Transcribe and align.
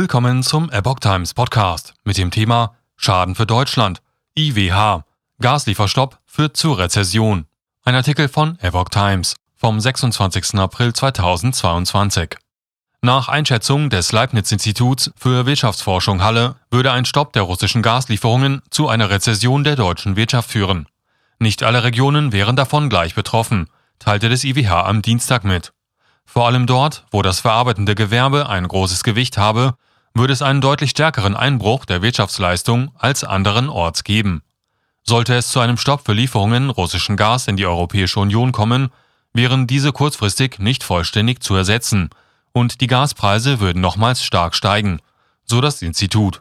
Willkommen 0.00 0.44
zum 0.44 0.70
Epoch 0.70 1.00
Times 1.00 1.34
Podcast 1.34 1.92
mit 2.04 2.18
dem 2.18 2.30
Thema 2.30 2.76
Schaden 2.94 3.34
für 3.34 3.46
Deutschland. 3.46 4.00
IWH. 4.36 5.02
Gaslieferstopp 5.40 6.20
führt 6.24 6.56
zu 6.56 6.72
Rezession. 6.72 7.46
Ein 7.82 7.96
Artikel 7.96 8.28
von 8.28 8.56
Epoch 8.60 8.90
Times 8.90 9.34
vom 9.56 9.80
26. 9.80 10.54
April 10.54 10.92
2022. 10.92 12.36
Nach 13.02 13.26
Einschätzung 13.26 13.90
des 13.90 14.12
Leibniz-Instituts 14.12 15.10
für 15.16 15.46
Wirtschaftsforschung 15.46 16.22
Halle 16.22 16.54
würde 16.70 16.92
ein 16.92 17.04
Stopp 17.04 17.32
der 17.32 17.42
russischen 17.42 17.82
Gaslieferungen 17.82 18.62
zu 18.70 18.86
einer 18.88 19.10
Rezession 19.10 19.64
der 19.64 19.74
deutschen 19.74 20.14
Wirtschaft 20.14 20.52
führen. 20.52 20.86
Nicht 21.40 21.64
alle 21.64 21.82
Regionen 21.82 22.30
wären 22.30 22.54
davon 22.54 22.88
gleich 22.88 23.16
betroffen, 23.16 23.68
teilte 23.98 24.28
das 24.28 24.44
IWH 24.44 24.84
am 24.86 25.02
Dienstag 25.02 25.42
mit. 25.42 25.72
Vor 26.24 26.46
allem 26.46 26.68
dort, 26.68 27.04
wo 27.10 27.22
das 27.22 27.40
verarbeitende 27.40 27.96
Gewerbe 27.96 28.48
ein 28.48 28.68
großes 28.68 29.02
Gewicht 29.02 29.38
habe, 29.38 29.74
würde 30.18 30.34
es 30.34 30.42
einen 30.42 30.60
deutlich 30.60 30.90
stärkeren 30.90 31.34
Einbruch 31.34 31.84
der 31.86 32.02
Wirtschaftsleistung 32.02 32.90
als 32.98 33.24
anderenorts 33.24 34.04
geben. 34.04 34.42
Sollte 35.02 35.34
es 35.34 35.48
zu 35.48 35.60
einem 35.60 35.78
Stopp 35.78 36.04
für 36.04 36.12
Lieferungen 36.12 36.68
russischen 36.68 37.16
Gas 37.16 37.48
in 37.48 37.56
die 37.56 37.64
Europäische 37.64 38.20
Union 38.20 38.52
kommen, 38.52 38.90
wären 39.32 39.66
diese 39.66 39.92
kurzfristig 39.92 40.58
nicht 40.58 40.84
vollständig 40.84 41.42
zu 41.42 41.54
ersetzen 41.54 42.10
und 42.52 42.80
die 42.80 42.88
Gaspreise 42.88 43.60
würden 43.60 43.80
nochmals 43.80 44.22
stark 44.22 44.54
steigen, 44.54 45.00
so 45.44 45.60
das 45.60 45.80
Institut. 45.80 46.40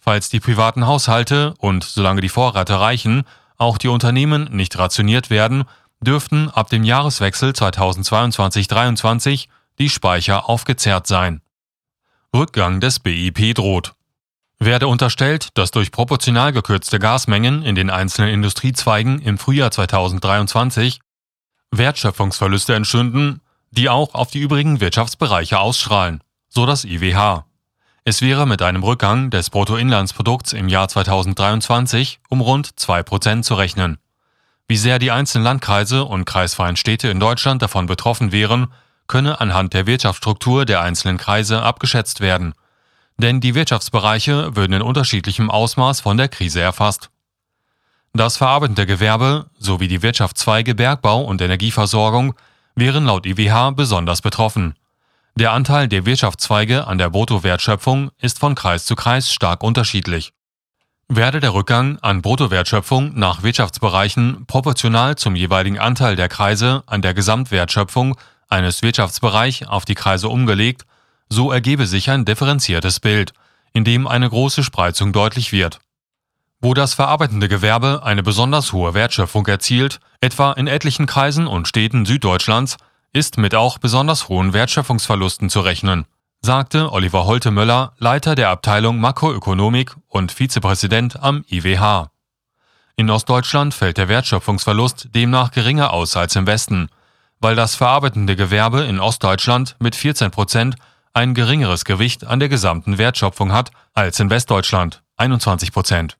Falls 0.00 0.28
die 0.28 0.40
privaten 0.40 0.86
Haushalte 0.86 1.54
und 1.58 1.84
solange 1.84 2.20
die 2.20 2.28
Vorräte 2.28 2.80
reichen, 2.80 3.24
auch 3.56 3.78
die 3.78 3.88
Unternehmen 3.88 4.48
nicht 4.50 4.76
rationiert 4.78 5.30
werden, 5.30 5.64
dürften 6.00 6.50
ab 6.50 6.68
dem 6.70 6.84
Jahreswechsel 6.84 7.50
2022-23 7.50 9.46
die 9.78 9.88
Speicher 9.88 10.48
aufgezehrt 10.48 11.06
sein. 11.06 11.40
Rückgang 12.34 12.80
des 12.80 12.98
BIP 12.98 13.54
droht. 13.54 13.94
Werde 14.58 14.88
unterstellt, 14.88 15.50
dass 15.54 15.70
durch 15.70 15.92
proportional 15.92 16.52
gekürzte 16.52 16.98
Gasmengen 16.98 17.62
in 17.62 17.76
den 17.76 17.90
einzelnen 17.90 18.30
Industriezweigen 18.30 19.20
im 19.20 19.38
Frühjahr 19.38 19.70
2023 19.70 20.98
Wertschöpfungsverluste 21.70 22.74
entstünden, 22.74 23.40
die 23.70 23.88
auch 23.88 24.14
auf 24.14 24.32
die 24.32 24.40
übrigen 24.40 24.80
Wirtschaftsbereiche 24.80 25.60
ausstrahlen, 25.60 26.22
so 26.48 26.66
das 26.66 26.84
IWH. 26.84 27.46
Es 28.04 28.20
wäre 28.20 28.46
mit 28.46 28.62
einem 28.62 28.82
Rückgang 28.82 29.30
des 29.30 29.50
Bruttoinlandsprodukts 29.50 30.54
im 30.54 30.68
Jahr 30.68 30.88
2023 30.88 32.20
um 32.28 32.40
rund 32.40 32.68
2% 32.68 33.42
zu 33.42 33.54
rechnen. 33.54 33.98
Wie 34.66 34.76
sehr 34.76 34.98
die 34.98 35.12
einzelnen 35.12 35.44
Landkreise 35.44 36.04
und 36.04 36.24
kreisfreien 36.24 36.76
Städte 36.76 37.08
in 37.08 37.20
Deutschland 37.20 37.62
davon 37.62 37.86
betroffen 37.86 38.32
wären, 38.32 38.68
könne 39.06 39.40
anhand 39.40 39.74
der 39.74 39.86
Wirtschaftsstruktur 39.86 40.64
der 40.64 40.80
einzelnen 40.80 41.18
Kreise 41.18 41.62
abgeschätzt 41.62 42.20
werden. 42.20 42.54
Denn 43.18 43.40
die 43.40 43.54
Wirtschaftsbereiche 43.54 44.56
würden 44.56 44.72
in 44.72 44.82
unterschiedlichem 44.82 45.50
Ausmaß 45.50 46.00
von 46.00 46.16
der 46.16 46.28
Krise 46.28 46.60
erfasst. 46.60 47.10
Das 48.12 48.36
verarbeitende 48.36 48.86
Gewerbe 48.86 49.50
sowie 49.58 49.88
die 49.88 50.02
Wirtschaftszweige 50.02 50.74
Bergbau 50.74 51.22
und 51.22 51.40
Energieversorgung 51.40 52.34
wären 52.76 53.06
laut 53.06 53.26
IWH 53.26 53.72
besonders 53.72 54.22
betroffen. 54.22 54.74
Der 55.36 55.52
Anteil 55.52 55.88
der 55.88 56.06
Wirtschaftszweige 56.06 56.86
an 56.86 56.98
der 56.98 57.10
Bruttowertschöpfung 57.10 58.10
ist 58.20 58.38
von 58.38 58.54
Kreis 58.54 58.84
zu 58.84 58.94
Kreis 58.94 59.32
stark 59.32 59.64
unterschiedlich. 59.64 60.32
Werde 61.08 61.40
der 61.40 61.54
Rückgang 61.54 61.98
an 61.98 62.22
Bruttowertschöpfung 62.22 63.18
nach 63.18 63.42
Wirtschaftsbereichen 63.42 64.46
proportional 64.46 65.16
zum 65.16 65.34
jeweiligen 65.34 65.78
Anteil 65.78 66.14
der 66.16 66.28
Kreise 66.28 66.84
an 66.86 67.02
der 67.02 67.14
Gesamtwertschöpfung 67.14 68.16
eines 68.48 68.82
Wirtschaftsbereichs 68.82 69.66
auf 69.66 69.84
die 69.84 69.94
Kreise 69.94 70.28
umgelegt, 70.28 70.82
so 71.28 71.50
ergebe 71.50 71.86
sich 71.86 72.10
ein 72.10 72.24
differenziertes 72.24 73.00
Bild, 73.00 73.32
in 73.72 73.84
dem 73.84 74.06
eine 74.06 74.28
große 74.28 74.62
Spreizung 74.62 75.12
deutlich 75.12 75.52
wird. 75.52 75.80
Wo 76.60 76.74
das 76.74 76.94
verarbeitende 76.94 77.48
Gewerbe 77.48 78.02
eine 78.04 78.22
besonders 78.22 78.72
hohe 78.72 78.94
Wertschöpfung 78.94 79.46
erzielt, 79.46 80.00
etwa 80.20 80.52
in 80.52 80.66
etlichen 80.66 81.06
Kreisen 81.06 81.46
und 81.46 81.68
Städten 81.68 82.06
Süddeutschlands, 82.06 82.76
ist 83.12 83.36
mit 83.38 83.54
auch 83.54 83.78
besonders 83.78 84.28
hohen 84.28 84.52
Wertschöpfungsverlusten 84.52 85.50
zu 85.50 85.60
rechnen 85.60 86.06
sagte 86.44 86.92
Oliver 86.92 87.24
Holte-Möller, 87.24 87.94
Leiter 87.98 88.34
der 88.34 88.50
Abteilung 88.50 89.00
Makroökonomik 89.00 89.96
und 90.08 90.30
Vizepräsident 90.30 91.22
am 91.22 91.42
IWH. 91.48 92.10
In 92.96 93.08
Ostdeutschland 93.08 93.72
fällt 93.72 93.96
der 93.96 94.08
Wertschöpfungsverlust 94.08 95.08
demnach 95.14 95.52
geringer 95.52 95.92
aus 95.94 96.16
als 96.18 96.36
im 96.36 96.46
Westen, 96.46 96.90
weil 97.44 97.56
das 97.56 97.74
verarbeitende 97.74 98.36
Gewerbe 98.36 98.84
in 98.84 98.98
Ostdeutschland 98.98 99.76
mit 99.78 99.94
14 99.94 100.30
Prozent 100.30 100.76
ein 101.12 101.34
geringeres 101.34 101.84
Gewicht 101.84 102.24
an 102.24 102.40
der 102.40 102.48
gesamten 102.48 102.96
Wertschöpfung 102.96 103.52
hat 103.52 103.70
als 103.92 104.18
in 104.18 104.30
Westdeutschland 104.30 105.02
21 105.18 105.70
Prozent. 105.70 106.16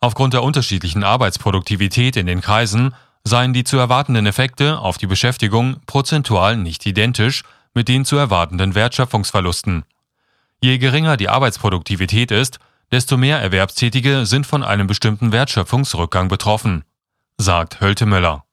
Aufgrund 0.00 0.34
der 0.34 0.42
unterschiedlichen 0.42 1.04
Arbeitsproduktivität 1.04 2.16
in 2.16 2.26
den 2.26 2.40
Kreisen 2.40 2.96
seien 3.22 3.52
die 3.52 3.62
zu 3.62 3.78
erwartenden 3.78 4.26
Effekte 4.26 4.80
auf 4.80 4.98
die 4.98 5.06
Beschäftigung 5.06 5.76
prozentual 5.86 6.56
nicht 6.56 6.84
identisch 6.84 7.44
mit 7.72 7.86
den 7.86 8.04
zu 8.04 8.16
erwartenden 8.16 8.74
Wertschöpfungsverlusten. 8.74 9.84
Je 10.60 10.78
geringer 10.78 11.16
die 11.16 11.28
Arbeitsproduktivität 11.28 12.32
ist, 12.32 12.58
desto 12.90 13.16
mehr 13.16 13.38
Erwerbstätige 13.38 14.26
sind 14.26 14.48
von 14.48 14.64
einem 14.64 14.88
bestimmten 14.88 15.30
Wertschöpfungsrückgang 15.30 16.26
betroffen, 16.26 16.82
sagt 17.38 17.80
Hölte 17.80 18.04
Müller. 18.04 18.45